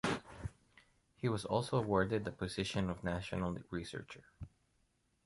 He 1.15 1.29
was 1.29 1.45
also 1.45 1.77
awarded 1.77 2.25
the 2.25 2.31
position 2.31 2.89
of 2.89 3.03
national 3.03 3.55
researcher. 3.69 4.23